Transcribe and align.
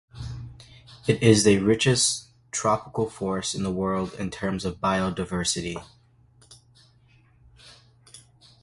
It 1.05 1.21
is 1.21 1.43
the 1.43 1.59
richest 1.59 2.29
tropical 2.51 3.07
forest 3.07 3.53
in 3.53 3.61
the 3.61 3.71
world 3.71 4.15
in 4.15 4.31
terms 4.31 4.65
of 4.65 4.81
biodiversity. 4.81 5.77